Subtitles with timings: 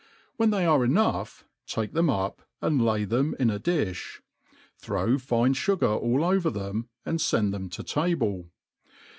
[0.19, 4.21] *' When thejr are enoifgh, take them up, and lay them in a diih;
[4.81, 8.49] throv^ fine fii'gar all over them, and (end them to table.